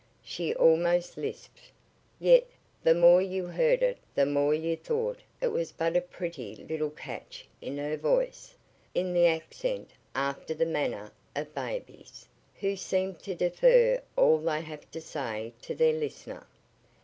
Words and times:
She 0.23 0.55
almost 0.55 1.15
lisped, 1.15 1.69
yet 2.19 2.47
the 2.83 2.95
more 2.95 3.21
you 3.21 3.45
heard 3.45 3.83
it 3.83 3.99
the 4.15 4.25
more 4.25 4.51
you 4.51 4.75
thought 4.75 5.19
it 5.39 5.49
was 5.49 5.71
but 5.71 5.95
a 5.95 6.01
pretty 6.01 6.55
little 6.55 6.89
catch 6.89 7.47
in 7.61 7.77
her 7.77 7.97
voice 7.97 8.55
in 8.95 9.13
the 9.13 9.27
accent 9.27 9.91
after 10.15 10.55
the 10.55 10.65
manner 10.65 11.11
of 11.35 11.53
babies, 11.53 12.27
who 12.61 12.75
seem 12.75 13.13
to 13.17 13.35
defer 13.35 14.01
all 14.15 14.39
they 14.39 14.61
have 14.61 14.89
to 14.89 14.99
say 15.01 15.53
to 15.61 15.75
their 15.75 15.93
listener. 15.93 16.47